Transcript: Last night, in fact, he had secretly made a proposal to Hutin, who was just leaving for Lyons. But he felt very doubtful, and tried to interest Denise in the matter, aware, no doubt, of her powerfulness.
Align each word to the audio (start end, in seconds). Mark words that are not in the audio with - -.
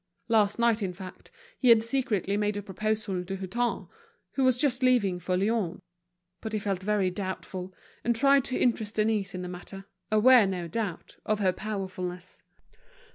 Last 0.27 0.57
night, 0.57 0.81
in 0.81 0.93
fact, 0.93 1.29
he 1.59 1.69
had 1.69 1.83
secretly 1.83 2.35
made 2.35 2.57
a 2.57 2.63
proposal 2.63 3.23
to 3.23 3.35
Hutin, 3.35 3.87
who 4.31 4.43
was 4.43 4.57
just 4.57 4.81
leaving 4.81 5.19
for 5.19 5.37
Lyons. 5.37 5.79
But 6.41 6.53
he 6.53 6.57
felt 6.57 6.81
very 6.81 7.11
doubtful, 7.11 7.71
and 8.03 8.15
tried 8.15 8.43
to 8.45 8.57
interest 8.57 8.95
Denise 8.95 9.35
in 9.35 9.43
the 9.43 9.47
matter, 9.47 9.85
aware, 10.11 10.47
no 10.47 10.67
doubt, 10.67 11.17
of 11.23 11.37
her 11.37 11.53
powerfulness. 11.53 12.41